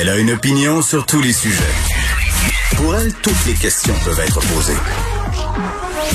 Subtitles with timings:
[0.00, 1.62] Elle a une opinion sur tous les sujets.
[2.76, 4.72] Pour elle, toutes les questions peuvent être posées.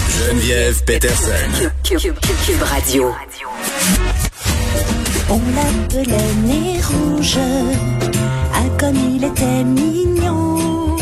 [0.10, 1.70] Geneviève Peterson.
[1.84, 2.16] Cube,
[2.64, 3.14] Radio.
[5.30, 7.38] On l'appelait nez rouge,
[8.56, 10.96] ah comme il était mignon.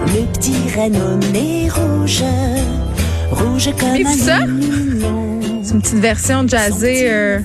[0.00, 2.24] Le petit Renault nez rouge,
[3.30, 4.46] rouge comme un ça?
[4.46, 5.40] mignon.
[5.62, 7.40] C'est une petite version jazzée euh,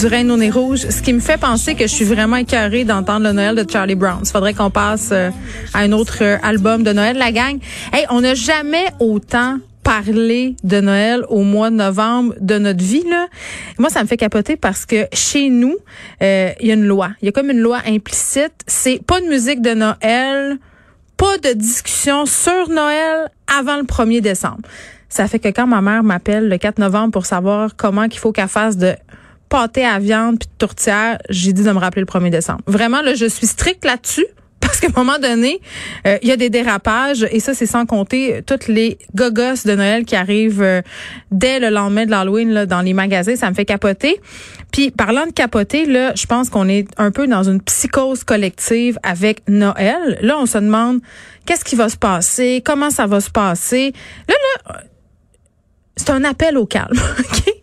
[0.00, 2.84] du Reine au nez rouge, ce qui me fait penser que je suis vraiment écœurée
[2.84, 4.20] d'entendre le Noël de Charlie Brown.
[4.22, 5.28] Il faudrait qu'on passe euh,
[5.74, 7.58] à un autre euh, album de Noël, la gang.
[7.92, 13.04] Hey, on n'a jamais autant parlé de Noël au mois de novembre de notre vie
[13.10, 13.26] là.
[13.78, 15.76] Moi ça me fait capoter parce que chez nous
[16.22, 19.20] euh, il y a une loi, il y a comme une loi implicite, c'est pas
[19.20, 20.56] de musique de Noël,
[21.18, 24.62] pas de discussion sur Noël avant le 1er décembre.
[25.10, 28.32] Ça fait que quand ma mère m'appelle le 4 novembre pour savoir comment qu'il faut
[28.32, 28.94] qu'elle fasse de
[29.50, 32.62] pâté à viande puis de tourtière, j'ai dit de me rappeler le 1er décembre.
[32.66, 34.26] Vraiment, là, je suis stricte là-dessus.
[34.60, 35.60] Parce qu'à un moment donné,
[36.06, 39.74] euh, il y a des dérapages et ça, c'est sans compter toutes les gogos de
[39.74, 40.82] Noël qui arrivent euh,
[41.30, 43.36] dès le lendemain de l'Halloween dans les magasins.
[43.36, 44.20] Ça me fait capoter.
[44.70, 48.98] Puis parlant de capoter, là, je pense qu'on est un peu dans une psychose collective
[49.02, 50.18] avec Noël.
[50.20, 51.00] Là, on se demande
[51.46, 53.92] qu'est-ce qui va se passer, comment ça va se passer?
[54.28, 54.34] Là,
[54.68, 54.82] là,
[55.96, 57.00] c'est un appel au calme.
[57.18, 57.59] ok?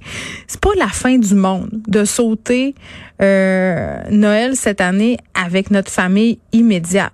[0.48, 2.74] C'est pas la fin du monde de sauter
[3.22, 7.14] euh, Noël cette année avec notre famille immédiate.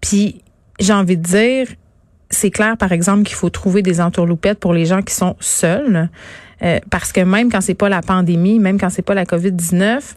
[0.00, 0.42] Puis
[0.80, 1.68] j'ai envie de dire,
[2.30, 6.08] c'est clair par exemple qu'il faut trouver des entourloupettes pour les gens qui sont seuls,
[6.62, 9.52] euh, parce que même quand c'est pas la pandémie, même quand c'est pas la Covid
[9.52, 10.16] 19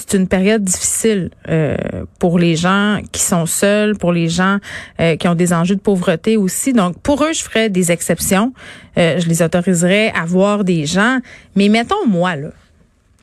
[0.00, 1.76] c'est une période difficile euh,
[2.18, 4.58] pour les gens qui sont seuls, pour les gens
[4.98, 6.72] euh, qui ont des enjeux de pauvreté aussi.
[6.72, 8.54] Donc, pour eux, je ferais des exceptions.
[8.96, 11.18] Euh, je les autoriserais à voir des gens.
[11.54, 12.48] Mais mettons moi, là.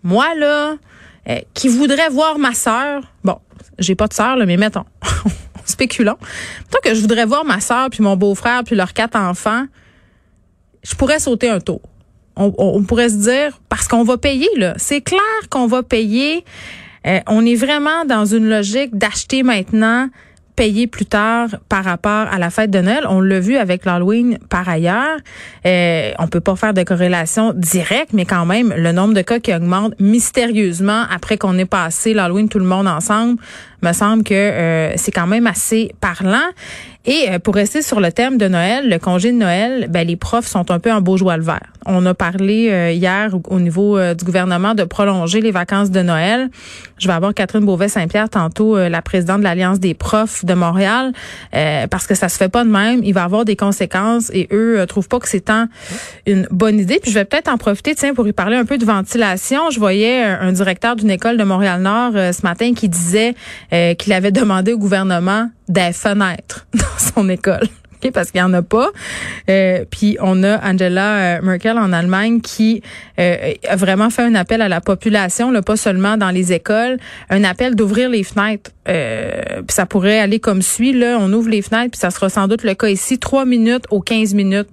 [0.03, 0.75] Moi, là,
[1.53, 3.03] qui voudrais voir ma sœur.
[3.23, 3.39] Bon,
[3.79, 4.85] j'ai pas de sœur, là, mais mettons.
[5.65, 6.17] Spéculons.
[6.65, 9.65] Mettons que je voudrais voir ma sœur, puis mon beau-frère, puis leurs quatre enfants.
[10.83, 11.81] Je pourrais sauter un tour
[12.37, 14.73] on, pourrait se dire, parce qu'on va payer, là.
[14.77, 16.43] C'est clair qu'on va payer.
[17.05, 20.09] Euh, on est vraiment dans une logique d'acheter maintenant,
[20.55, 23.05] payer plus tard par rapport à la fête de Noël.
[23.07, 25.17] On l'a vu avec l'Halloween par ailleurs.
[25.65, 29.39] Euh, on peut pas faire de corrélation directe, mais quand même, le nombre de cas
[29.39, 33.39] qui augmente mystérieusement après qu'on ait passé l'Halloween tout le monde ensemble,
[33.81, 36.49] me semble que euh, c'est quand même assez parlant.
[37.05, 40.17] Et euh, pour rester sur le thème de Noël, le congé de Noël, ben, les
[40.17, 41.71] profs sont un peu en beau joie le vert.
[41.85, 45.89] On a parlé euh, hier au, au niveau euh, du gouvernement de prolonger les vacances
[45.89, 46.49] de Noël.
[46.97, 51.13] Je vais avoir Catherine Beauvais-Saint-Pierre tantôt, euh, la présidente de l'Alliance des profs de Montréal,
[51.55, 53.01] euh, parce que ça se fait pas de même.
[53.05, 55.67] Il va avoir des conséquences et eux trouvent pas que c'est tant
[56.25, 56.99] une bonne idée.
[57.01, 59.69] Puis je vais peut-être en profiter, tiens, pour y parler un peu de ventilation.
[59.69, 63.33] Je voyais un directeur d'une école de Montréal-Nord ce matin qui disait
[63.69, 67.67] qu'il avait demandé au gouvernement des fenêtres dans son école.
[67.97, 68.91] Okay, parce qu'il y en a pas.
[69.49, 72.83] Euh, puis on a Angela Merkel en Allemagne qui
[73.19, 76.97] euh, a vraiment fait un appel à la population, là, pas seulement dans les écoles,
[77.31, 78.69] un appel d'ouvrir les fenêtres.
[78.87, 80.93] Euh, puis ça pourrait aller comme suit.
[80.93, 83.85] Là, on ouvre les fenêtres, puis ça sera sans doute le cas ici, trois minutes
[83.89, 84.69] aux 15 minutes.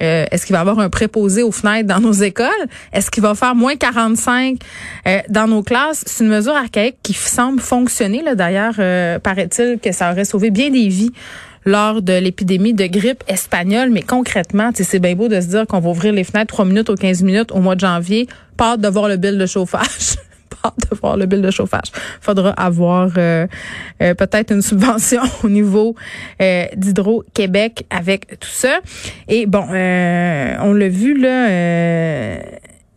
[0.00, 2.48] Euh, Est-ce qu'il va y avoir un préposé aux fenêtres dans nos écoles?
[2.92, 4.58] Est-ce qu'il va faire moins 45
[5.06, 6.02] euh, dans nos classes?
[6.06, 8.22] C'est une mesure archaïque qui semble fonctionner.
[8.34, 11.12] D'ailleurs, euh, paraît-il que ça aurait sauvé bien des vies
[11.64, 13.90] lors de l'épidémie de grippe espagnole.
[13.90, 16.90] Mais concrètement, c'est bien beau de se dire qu'on va ouvrir les fenêtres 3 minutes
[16.90, 18.28] aux 15 minutes au mois de janvier.
[18.56, 20.16] Pas de voir le bill de chauffage.
[20.90, 21.92] De voir le bill de chauffage.
[22.20, 23.46] Faudra avoir euh,
[24.02, 25.94] euh, peut-être une subvention au niveau
[26.40, 28.80] euh, d'Hydro-Québec avec tout ça.
[29.28, 31.48] Et bon, euh, on l'a vu là.
[31.48, 32.38] euh,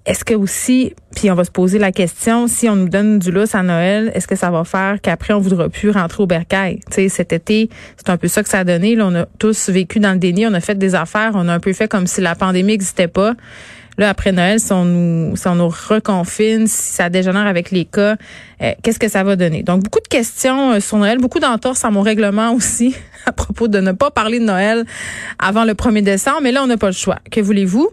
[0.08, 3.30] est-ce que aussi, puis on va se poser la question, si on nous donne du
[3.30, 6.80] lousse à Noël, est-ce que ça va faire qu'après on voudra plus rentrer au bercail?
[6.90, 8.96] Tu sais, cet été, c'est un peu ça que ça a donné.
[8.96, 11.54] Là, on a tous vécu dans le déni, on a fait des affaires, on a
[11.54, 13.34] un peu fait comme si la pandémie n'existait pas.
[13.98, 17.86] Là, après Noël, si on nous, si on nous reconfine, si ça dégénère avec les
[17.86, 18.16] cas,
[18.62, 19.64] euh, qu'est-ce que ça va donner?
[19.64, 22.96] Donc, beaucoup de questions euh, sur Noël, beaucoup d'entorses à mon règlement aussi
[23.30, 24.86] à propos de ne pas parler de Noël
[25.40, 26.40] avant le 1er décembre.
[26.44, 27.18] Mais là, on n'a pas le choix.
[27.32, 27.90] Que voulez-vous?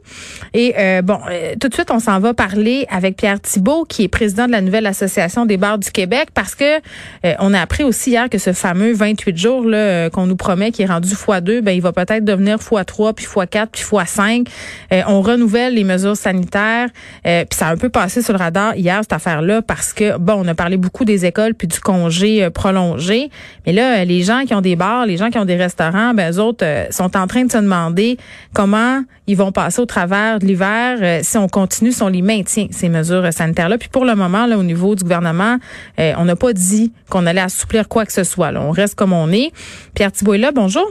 [0.53, 4.05] Et euh, bon, euh, tout de suite, on s'en va parler avec Pierre Thibault, qui
[4.05, 6.77] est président de la nouvelle Association des bars du Québec, parce que
[7.25, 10.37] euh, on a appris aussi hier que ce fameux 28 jours là euh, qu'on nous
[10.37, 14.47] promet, qui est rendu x2, ben il va peut-être devenir x3, puis x4, puis x5.
[14.93, 16.89] Euh, on renouvelle les mesures sanitaires.
[17.27, 20.17] Euh, puis ça a un peu passé sur le radar hier cette affaire-là parce que
[20.19, 23.31] bon, on a parlé beaucoup des écoles puis du congé prolongé,
[23.67, 26.33] mais là les gens qui ont des bars, les gens qui ont des restaurants, ben
[26.33, 28.19] eux autres euh, sont en train de se demander
[28.53, 32.67] comment ils vont passer au travers de l'hiver si on continue, si on les maintient
[32.71, 33.79] ces mesures sanitaires-là.
[33.79, 35.57] Puis pour le moment là au niveau du gouvernement,
[35.99, 38.53] on n'a pas dit qu'on allait assouplir quoi que ce soit.
[38.53, 38.61] Là.
[38.63, 39.51] On reste comme on est.
[39.95, 40.87] Pierre Thibault est là, bonjour.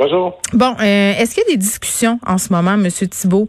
[0.00, 0.40] Bonjour.
[0.54, 2.88] Bon, euh, est-ce qu'il y a des discussions en ce moment, M.
[2.88, 3.48] Thibault,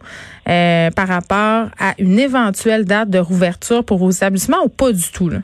[0.50, 5.10] euh, par rapport à une éventuelle date de rouverture pour vos établissements ou pas du
[5.12, 5.30] tout?
[5.30, 5.38] Là?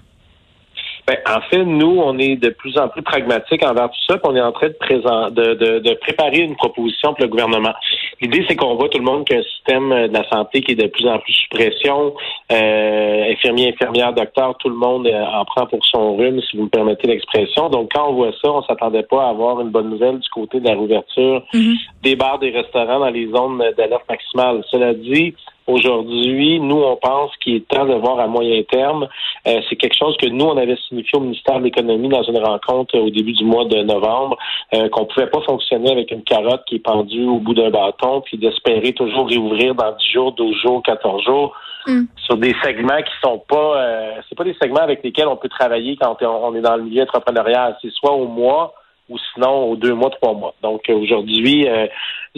[1.08, 4.31] Ben, en fait, nous, on est de plus en plus pragmatiques envers tout ça, puis
[4.31, 7.72] on est en train de, présent, de, de, de préparer une proposition pour le gouvernement.
[8.20, 10.87] L'idée, c'est qu'on voit tout le monde qu'un système de la santé qui est de
[10.87, 12.14] plus en plus sous pression,
[12.52, 16.64] euh, infirmiers, infirmières, docteurs, tout le monde euh, en prend pour son rhume, si vous
[16.64, 17.70] me permettez l'expression.
[17.70, 20.61] Donc, quand on voit ça, on s'attendait pas à avoir une bonne nouvelle du côté
[20.61, 21.76] de la rouverture mm-hmm.
[22.02, 24.62] des bars, des restaurants dans les zones d'alerte maximale.
[24.70, 25.34] Cela dit,
[25.68, 29.06] Aujourd'hui, nous, on pense qu'il est temps de voir à moyen terme.
[29.46, 32.38] Euh, c'est quelque chose que nous, on avait signifié au ministère de l'Économie dans une
[32.38, 34.38] rencontre au début du mois de novembre,
[34.74, 38.22] euh, qu'on pouvait pas fonctionner avec une carotte qui est pendue au bout d'un bâton,
[38.22, 41.54] puis d'espérer toujours réouvrir dans 10 jours, 12 jours, 14 jours.
[41.86, 42.06] Mm.
[42.26, 45.48] sur des segments qui sont pas euh, c'est pas des segments avec lesquels on peut
[45.48, 47.78] travailler quand on est dans le milieu entrepreneurial.
[47.80, 48.74] C'est soit au mois
[49.08, 50.55] ou sinon aux deux mois, trois mois.
[50.62, 51.66] Donc aujourd'hui,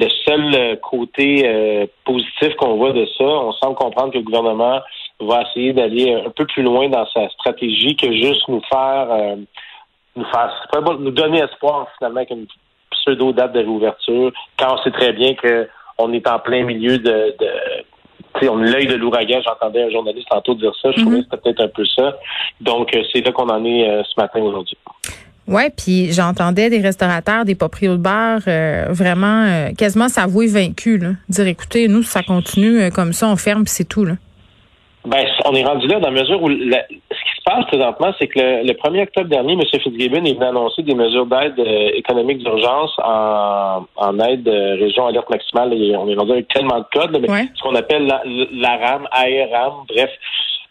[0.01, 4.25] le seul euh, côté euh, positif qu'on voit de ça, on semble comprendre que le
[4.25, 4.81] gouvernement
[5.21, 9.37] va essayer d'aller un peu plus loin dans sa stratégie que juste nous faire euh,
[10.17, 10.51] nous faire
[10.99, 12.47] nous donner espoir finalement qu'une
[12.91, 15.69] pseudo date de réouverture quand on sait très bien que
[15.99, 20.55] on est en plein milieu de, de on l'œil de l'ouragan, j'entendais un journaliste tantôt
[20.55, 21.23] dire ça, je trouvais mm-hmm.
[21.23, 22.17] que c'était peut-être un peu ça.
[22.61, 24.79] Donc, c'est là qu'on en est ce matin aujourd'hui.
[25.51, 31.03] Oui, puis j'entendais des restaurateurs, des propriétaires de bars euh, vraiment euh, quasiment s'avouer vaincus,
[31.03, 31.09] là.
[31.29, 34.05] dire écoutez, nous, ça continue euh, comme ça, on ferme, c'est tout.
[34.05, 34.15] Là.
[35.05, 38.29] Ben, on est rendu là dans la mesure où ce qui se passe présentement, c'est
[38.29, 39.63] que le, 1er octobre dernier, M.
[39.63, 41.59] Fitzgibbon est venu annoncer des mesures d'aide
[41.95, 45.73] économique d'urgence en, en aide région alerte maximale.
[45.73, 49.09] Et on est rendu avec tellement de codes, mais ce qu'on appelle la, la RAM,
[49.11, 50.11] ARAM, bref,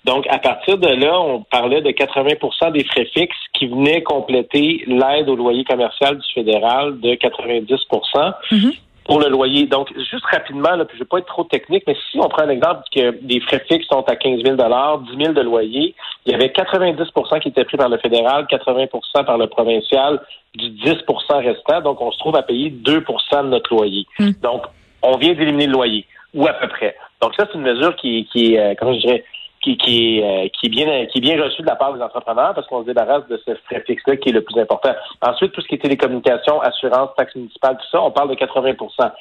[0.05, 4.83] donc, à partir de là, on parlait de 80% des frais fixes qui venaient compléter
[4.87, 8.79] l'aide au loyer commercial du fédéral de 90 mm-hmm.
[9.03, 9.65] pour le loyer.
[9.65, 12.43] Donc, juste rapidement, là, puis je vais pas être trop technique, mais si on prend
[12.43, 15.93] un exemple que les frais fixes sont à 15 000 10 000 de loyer,
[16.25, 20.21] il y avait 90% qui étaient pris par le fédéral, 80% par le provincial,
[20.55, 21.81] du 10% restant.
[21.81, 24.05] Donc, on se trouve à payer 2% de notre loyer.
[24.17, 24.31] Mm.
[24.41, 24.63] Donc,
[25.01, 26.95] on vient d'éliminer le loyer, ou à peu près.
[27.21, 29.25] Donc, ça, c'est une mesure qui, qui est, euh, comment je dirais,
[29.61, 32.53] qui, qui, euh, qui, est bien, qui est bien reçu de la part des entrepreneurs
[32.53, 34.93] parce qu'on se débarrasse de ce frais fixe-là qui est le plus important.
[35.21, 39.11] Ensuite, tout ce qui est télécommunications, assurance, taxes municipales, tout ça, on parle de 80%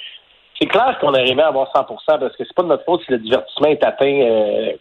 [0.61, 3.11] C'est clair qu'on arrivé à avoir 100% parce que c'est pas de notre faute si
[3.11, 4.73] le divertissement est atteint euh,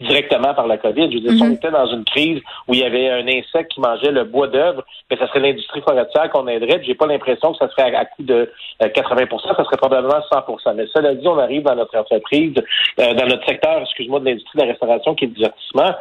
[0.00, 1.10] directement par la COVID.
[1.10, 1.52] Je veux dire, si on mhm.
[1.54, 4.82] était dans une crise où il y avait un insecte qui mangeait le bois d'œuvre,
[5.08, 6.82] ben, ça serait l'industrie forestière qu'on aiderait.
[6.84, 8.50] J'ai pas l'impression que ça serait à, coût de
[8.80, 12.54] 80% euh, ça serait probablement 100% Mais cela dit, on arrive dans notre entreprise,
[12.98, 15.94] euh, dans notre secteur, excuse-moi, de l'industrie de la restauration qui est le divertissement.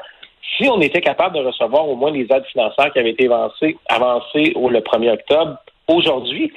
[0.58, 3.78] Si on était capable de recevoir au moins les aides financières qui avaient été avancées,
[3.88, 5.58] avancées au le 1er octobre,
[5.88, 6.52] aujourd'hui,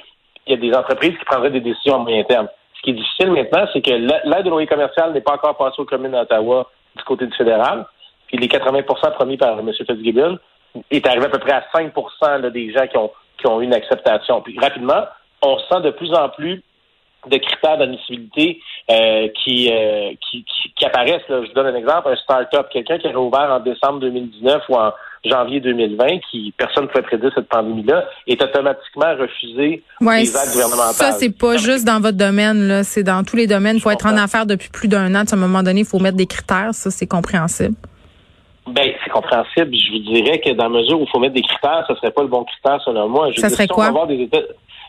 [0.47, 2.47] il y a des entreprises qui prendraient des décisions à moyen terme.
[2.75, 5.79] Ce qui est difficile maintenant, c'est que l'aide au loyer commercial n'est pas encore passée
[5.81, 7.85] aux communes d'Ottawa du côté du fédéral.
[8.27, 9.71] Puis les 80% promis par M.
[9.73, 10.39] Fitzgibbon
[10.89, 13.73] est arrivé à peu près à 5% des gens qui ont, qui ont eu une
[13.73, 14.41] acceptation.
[14.41, 15.03] Puis rapidement,
[15.41, 16.63] on sent de plus en plus
[17.27, 18.59] de critères d'admissibilité
[18.91, 20.45] euh, qui, euh, qui,
[20.75, 21.21] qui, apparaissent.
[21.29, 24.75] Je vous donne un exemple, un start-up, quelqu'un qui a ouvert en décembre 2019 ou
[24.75, 24.91] en
[25.25, 30.51] janvier 2020, qui personne ne pouvait prédire cette pandémie-là, est automatiquement refusé ouais, les aides
[30.53, 30.93] gouvernementales.
[30.93, 33.77] Ça, c'est pas juste dans votre domaine, là, c'est dans tous les domaines.
[33.77, 35.23] Il faut être en affaires depuis plus d'un an.
[35.29, 36.73] À un moment donné, il faut mettre des critères.
[36.73, 37.75] Ça, c'est compréhensible.
[38.67, 39.75] Ben, c'est compréhensible.
[39.75, 42.11] Je vous dirais que dans la mesure où il faut mettre des critères, ce serait
[42.11, 43.29] pas le bon critère selon moi.
[43.31, 43.91] Je ça serait quoi?
[44.07, 44.29] des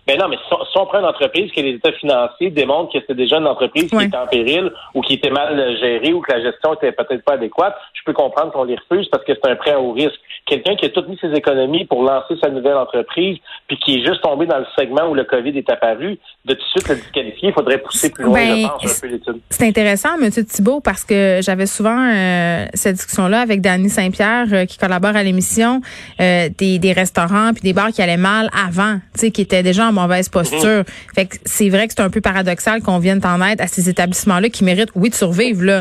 [0.07, 3.15] ben non, mais si on, prend une entreprise que les états financiers démontrent que c'était
[3.15, 6.43] déjà une entreprise qui était en péril ou qui était mal gérée ou que la
[6.43, 9.57] gestion était peut-être pas adéquate, je peux comprendre qu'on les refuse parce que c'est un
[9.57, 10.21] prêt à haut risque.
[10.45, 14.05] Quelqu'un qui a toutes mis ses économies pour lancer sa nouvelle entreprise, puis qui est
[14.05, 16.97] juste tombé dans le segment où le COVID est apparu, de tout de suite le
[16.97, 19.41] disqualifier, il faudrait pousser plus loin, ben, je pense, un peu l'étude.
[19.49, 20.29] C'est intéressant, M.
[20.31, 25.23] Thibault, parce que j'avais souvent euh, cette discussion-là avec Danny Saint-Pierre, euh, qui collabore à
[25.23, 25.81] l'émission,
[26.21, 29.63] euh, des, des restaurants puis des bars qui allaient mal avant, tu sais, qui étaient
[29.63, 30.85] déjà en mauvaise posture.
[31.15, 33.89] Fait que c'est vrai que c'est un peu paradoxal qu'on vienne en aide à ces
[33.89, 35.81] établissements-là qui méritent, oui, de survivre, là,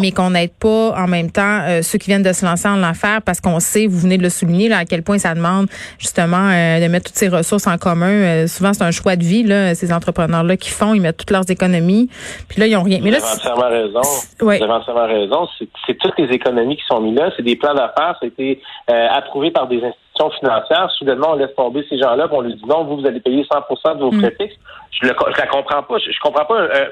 [0.00, 2.76] mais qu'on n'aide pas en même temps euh, ceux qui viennent de se lancer en
[2.76, 5.66] l'affaire parce qu'on sait, vous venez de le souligner, là, à quel point ça demande
[5.98, 8.10] justement euh, de mettre toutes ces ressources en commun.
[8.10, 11.30] Euh, souvent, c'est un choix de vie, là, ces entrepreneurs-là qui font, ils mettent toutes
[11.30, 12.08] leurs économies.
[12.48, 13.00] Puis là, ils ont rien.
[13.02, 14.00] Mais là, vous avez entièrement raison.
[14.40, 15.48] Vous avez entièrement raison.
[15.86, 17.30] C'est toutes les économies qui sont mises là.
[17.36, 18.16] C'est des plans d'affaires.
[18.20, 22.40] Ça a été approuvé par des institutions financière, soudainement, on laisse tomber ces gens-là, on
[22.40, 24.20] lui dit non, vous, vous allez payer 100 de vos mm.
[24.20, 24.56] frais fixes.
[24.90, 25.98] Je ne la comprends pas.
[25.98, 26.60] Je, comprends pas.
[26.60, 26.88] Euh,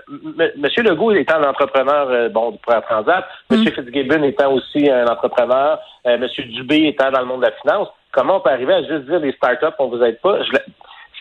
[0.57, 3.57] Monsieur Legault étant un entrepreneur, euh, bon, pour la Transat, mm.
[3.57, 7.53] Monsieur Fitzgibbon étant aussi un entrepreneur, euh, Monsieur Dubé étant dans le monde de la
[7.53, 10.39] finance, comment on peut arriver à juste dire les startups, on vous aide pas?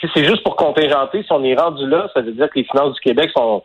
[0.01, 2.65] si c'est juste pour contingenter, si on est rendu là, ça veut dire que les
[2.65, 3.63] finances du Québec sont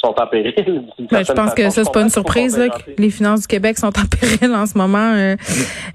[0.00, 0.84] sont en péril.
[1.10, 3.78] Ben, je pense que ça, c'est pas une surprise là, que les finances du Québec
[3.78, 5.12] sont en péril en ce moment.
[5.14, 5.36] Euh,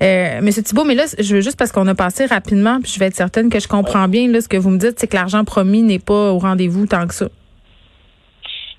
[0.01, 2.99] euh, Monsieur Thibault, mais là, je veux juste parce qu'on a passé rapidement, puis je
[2.99, 5.15] vais être certaine que je comprends bien là, ce que vous me dites, c'est que
[5.15, 7.27] l'argent promis n'est pas au rendez-vous tant que ça.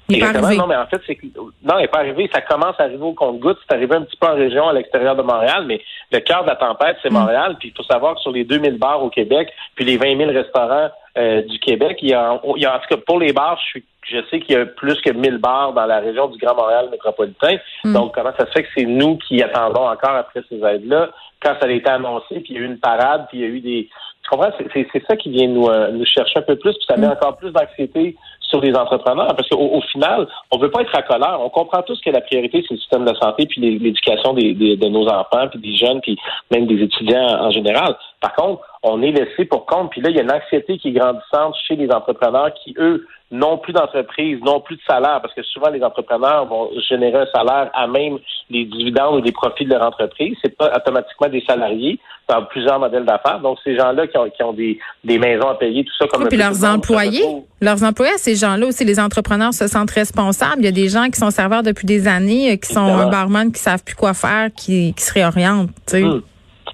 [0.08, 0.54] Il pas.
[0.54, 1.18] Non, mais en fait, c'est
[1.62, 2.28] non, il n'est pas arrivé.
[2.32, 3.58] Ça commence à arriver au compte-goutte.
[3.66, 5.80] C'est arrivé un petit peu en région à l'extérieur de Montréal, mais
[6.12, 7.14] le cœur de la tempête, c'est mm.
[7.14, 7.56] Montréal.
[7.58, 10.30] Puis il faut savoir que sur les 2000 bars au Québec, puis les 20 000
[10.30, 13.32] restaurants euh, du Québec, il y, a, il y a en tout cas pour les
[13.32, 16.28] bars, je suis je sais qu'il y a plus que 1000 bars dans la région
[16.28, 17.56] du Grand Montréal métropolitain.
[17.84, 17.92] Hmm.
[17.92, 21.10] Donc, comment ça se fait que c'est nous qui attendons encore après ces aides-là?
[21.42, 23.44] Quand ça a été annoncé, puis il y a eu une parade, puis il y
[23.44, 23.88] a eu des...
[24.24, 24.50] Tu comprends?
[24.72, 27.12] C'est ça qui vient nous, euh, nous chercher un peu plus, puis ça met hmm.
[27.12, 29.34] encore plus d'anxiété sur les entrepreneurs.
[29.36, 31.38] Parce qu'au au final, on veut pas être à colère.
[31.40, 34.88] On comprend tous que la priorité, c'est le système de santé, puis l'éducation des, de
[34.88, 36.16] nos enfants, puis des jeunes, puis
[36.50, 37.96] même des étudiants en général.
[38.20, 39.90] Par contre, on est laissé pour compte.
[39.90, 43.06] Puis là, il y a une anxiété qui est grandissante chez les entrepreneurs qui, eux,
[43.30, 47.26] n'ont plus d'entreprise, n'ont plus de salaire, parce que souvent les entrepreneurs vont générer un
[47.34, 48.18] salaire à même
[48.50, 50.36] les dividendes ou les profits de leur entreprise.
[50.44, 51.98] C'est pas automatiquement des salariés
[52.28, 53.40] dans plusieurs modèles d'affaires.
[53.40, 56.22] Donc ces gens-là qui ont, qui ont des, des, maisons à payer, tout ça comme.
[56.22, 57.24] Oui, puis leurs employés,
[57.62, 60.58] leurs employés, ces gens-là aussi, les entrepreneurs se sentent responsables.
[60.58, 63.08] Il y a des gens qui sont serveurs depuis des années, euh, qui sont un
[63.08, 65.70] barman, qui savent plus quoi faire, qui, qui se réorientent.
[65.86, 66.04] Tu sais.
[66.04, 66.22] Hum.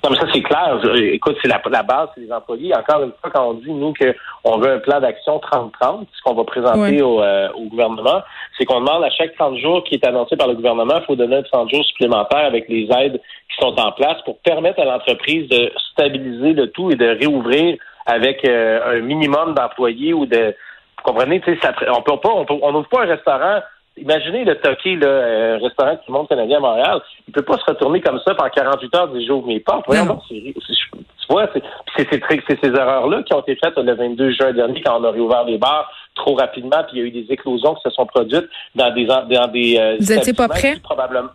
[0.03, 0.79] Non, mais ça, c'est clair.
[0.95, 2.75] Écoute, c'est la, la, base, c'est les employés.
[2.75, 6.35] Encore une fois, quand on dit, nous, qu'on veut un plan d'action 30-30, ce qu'on
[6.35, 8.23] va présenter au, euh, au, gouvernement,
[8.57, 11.17] c'est qu'on demande à chaque 30 jours qui est annoncé par le gouvernement, il faut
[11.17, 14.87] donner un 30 jours supplémentaire avec les aides qui sont en place pour permettre à
[14.87, 17.77] l'entreprise de stabiliser le tout et de réouvrir
[18.07, 20.55] avec euh, un minimum d'employés ou de...
[20.97, 23.61] Vous comprenez, tu sais, on peut pas, on n'ouvre pas un restaurant
[24.01, 27.01] Imaginez le toqué, le euh, restaurant qui monte canadien à Montréal.
[27.29, 29.85] Il peut pas se retourner comme ça pendant 48 heures des jours mes portes.
[29.87, 31.49] Voyons tu vois,
[31.97, 35.45] c'est ces erreurs-là qui ont été faites le 22 juin dernier quand on a réouvert
[35.45, 38.49] les bars trop rapidement, puis il y a eu des éclosions qui se sont produites
[38.75, 40.77] dans des dans des euh, Vous étiez pas prêt?
[40.83, 41.31] Probablement.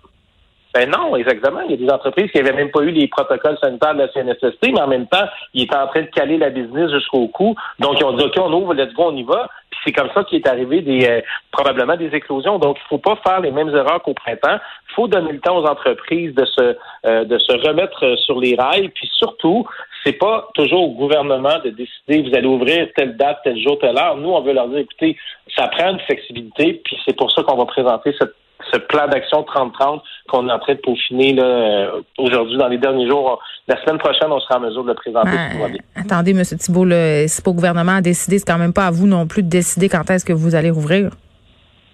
[0.76, 1.62] Ben non, exactement.
[1.62, 4.10] Il y a des entreprises qui n'avaient même pas eu les protocoles sanitaires de la
[4.10, 7.56] CNSST, mais en même temps, ils étaient en train de caler la business jusqu'au cou.
[7.80, 9.50] Donc, ils ont dit, OK, on ouvre, let's go, on y va.
[9.70, 12.60] Puis c'est comme ça qu'il est arrivé des euh, probablement des éclosions.
[12.60, 14.60] Donc, il faut pas faire les mêmes erreurs qu'au printemps.
[14.90, 18.42] Il faut donner le temps aux entreprises de se euh, de se remettre euh, sur
[18.42, 18.90] les rails.
[18.90, 19.66] Puis surtout,
[20.06, 23.98] c'est pas toujours au gouvernement de décider vous allez ouvrir telle date, tel jour, telle
[23.98, 24.18] heure.
[24.18, 25.16] Nous, on veut leur dire, écoutez,
[25.56, 28.34] ça prend une flexibilité, puis c'est pour ça qu'on va présenter cette
[28.72, 32.78] ce plan d'action 30-30 qu'on est en train de peaufiner là, euh, aujourd'hui, dans les
[32.78, 33.40] derniers jours.
[33.68, 35.30] La semaine prochaine, on sera en mesure de le présenter.
[35.32, 36.44] Ben, attendez, M.
[36.44, 39.44] Thibault, c'est pas au gouvernement à décider, c'est quand même pas à vous non plus
[39.44, 41.10] de décider quand est-ce que vous allez rouvrir.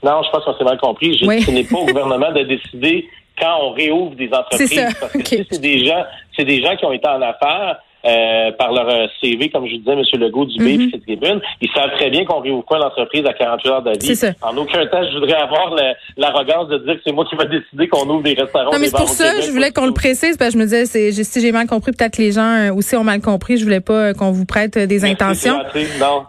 [0.04, 1.18] Non, je pense qu'on s'est mal compris.
[1.20, 3.08] ce n'est pas au gouvernement de décider
[3.40, 4.96] quand on réouvre des entreprises.
[5.00, 6.04] Parce que c'est des gens,
[6.36, 9.74] c'est des gens qui ont été en affaires euh, par leur euh, CV, comme je
[9.74, 10.22] vous disais, M.
[10.22, 10.91] Legault, du mm -hmm.
[10.91, 14.22] Fitzgibbon, ils savent très bien qu'on réouvre pas l'entreprise à 48 heures d'avis.
[14.41, 15.75] En aucun temps, je voudrais avoir
[16.17, 18.72] l'arrogance de dire que c'est moi qui vais décider qu'on ouvre des restaurants.
[18.72, 20.86] Non, mais c'est pour ça, je voulais qu'on le précise, parce que je me disais,
[21.24, 23.58] si j'ai mal compris, peut-être que les gens euh, aussi ont mal compris.
[23.58, 25.60] Je voulais pas qu'on vous prête des intentions.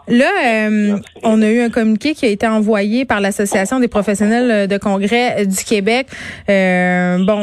[0.07, 0.31] Là,
[1.23, 5.45] on a eu un communiqué qui a été envoyé par l'Association des professionnels de congrès
[5.47, 6.05] du Québec.
[6.47, 7.41] bon,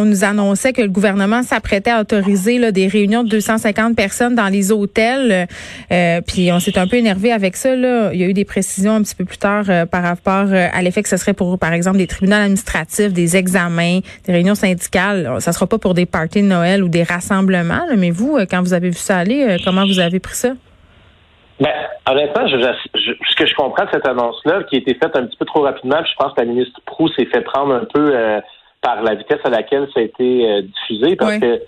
[0.00, 4.34] on nous annonçait que le gouvernement s'apprêtait à autoriser là, des réunions de 250 personnes
[4.34, 5.46] dans les hôtels.
[5.92, 7.76] Euh, puis on s'est un peu énervé avec ça.
[7.76, 8.10] Là.
[8.12, 10.68] Il y a eu des précisions un petit peu plus tard euh, par rapport euh,
[10.72, 14.54] à l'effet que ce serait pour, par exemple, des tribunaux administratifs, des examens, des réunions
[14.54, 15.36] syndicales.
[15.40, 17.86] Ça sera pas pour des parties de Noël ou des rassemblements.
[17.96, 20.50] mais vous, quand vous avez vu ça aller, comment vous avez pris ça?
[21.60, 21.70] Ben,
[22.10, 22.56] honnêtement, je,
[22.94, 25.62] ce que je comprends de cette annonce-là, qui a été faite un petit peu trop
[25.62, 28.12] rapidement, je pense que la ministre Proux s'est fait prendre un peu
[28.82, 31.60] par la vitesse à laquelle ça a été diffusé, parce que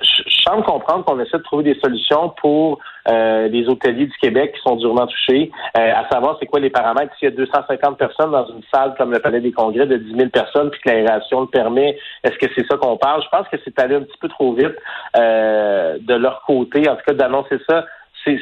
[0.00, 4.54] je, semble comprendre qu'on essaie de trouver des solutions pour euh, les hôteliers du Québec
[4.54, 7.12] qui sont durement touchés, euh, à savoir c'est quoi les paramètres.
[7.18, 10.16] S'il y a 250 personnes dans une salle comme le Palais des Congrès de 10
[10.16, 13.22] 000 personnes, puis que l'aération le permet, est-ce que c'est ça qu'on parle?
[13.22, 14.76] Je pense que c'est allé un petit peu trop vite
[15.16, 17.84] euh, de leur côté, en tout cas d'annoncer ça.
[18.24, 18.38] C'est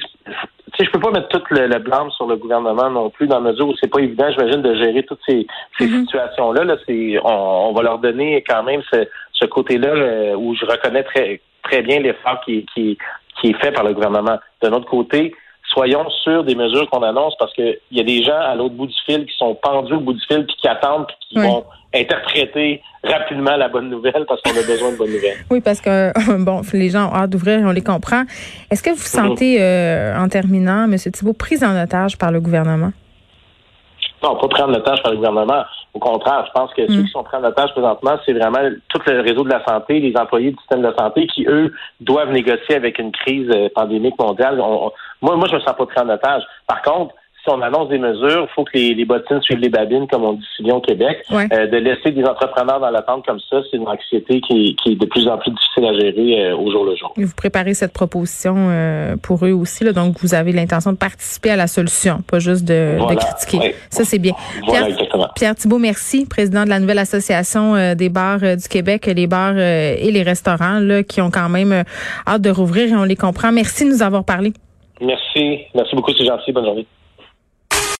[0.76, 3.28] tu sais, je peux pas mettre tout le, le blâme sur le gouvernement non plus,
[3.28, 5.46] dans la mesure où c'est pas évident, j'imagine, de gérer toutes ces,
[5.78, 6.00] ces Mhm.
[6.00, 6.64] situations-là.
[6.64, 9.06] Là, c'est, on, on va leur donner quand même ce,
[9.44, 12.96] ce côté-là euh, où je reconnais très, très bien l'effort qui, qui,
[13.40, 14.38] qui est fait par le gouvernement.
[14.62, 15.34] D'un autre côté,
[15.72, 18.74] soyons sûrs des mesures qu'on annonce parce que il y a des gens à l'autre
[18.74, 21.38] bout du fil qui sont pendus au bout du fil puis qui attendent puis qui
[21.38, 21.46] Oui.
[21.46, 25.36] vont interpréter rapidement la bonne nouvelle parce qu'on a besoin de bonnes nouvelles.
[25.50, 26.12] Oui, parce que
[26.44, 28.24] bon, les gens ont hâte d'ouvrir, on les comprend.
[28.70, 29.28] Est-ce que vous Mhm.
[29.28, 30.96] sentez, euh, en terminant, M.
[30.96, 32.92] Thibault, prise en otage par le gouvernement?
[34.24, 35.64] Non, pas prendre l'otage par le gouvernement.
[35.92, 37.04] Au contraire, je pense que ceux Mm.
[37.04, 40.16] qui sont pris en otage présentement, c'est vraiment tout le réseau de la santé, les
[40.16, 44.60] employés du système de santé qui, eux, doivent négocier avec une crise euh, pandémique mondiale.
[44.60, 46.42] On- on- moi, moi, je me sens pas pris en otage.
[46.66, 47.14] Par contre,
[47.44, 50.24] si on annonce des mesures, il faut que les, les bottines suivent les babines, comme
[50.24, 51.22] on dit si bien au Québec.
[51.30, 51.46] Ouais.
[51.52, 54.94] Euh, de laisser des entrepreneurs dans l'attente comme ça, c'est une anxiété qui, qui est
[54.94, 57.12] de plus en plus difficile à gérer euh, au jour le jour.
[57.18, 60.96] Et vous préparez cette proposition euh, pour eux aussi, là, donc vous avez l'intention de
[60.96, 63.74] participer à la solution, pas juste de, critiquer.
[63.90, 64.32] Ça, c'est bien.
[64.66, 65.32] Voilà, Pierre.
[65.34, 70.10] Pierre Thibault, merci, président de la nouvelle association des bars du Québec, les bars et
[70.10, 71.84] les restaurants, là, qui ont quand même
[72.26, 73.52] hâte de rouvrir et on les comprend.
[73.52, 74.52] Merci de nous avoir parlé.
[75.00, 75.60] Merci.
[75.74, 76.52] Merci beaucoup, c'est gentil.
[76.52, 76.86] Bonne journée.